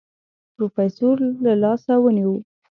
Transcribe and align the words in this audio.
پروفيسر 0.55 1.17
له 1.43 1.53
لاسه 1.63 1.93
ونيو. 2.03 2.33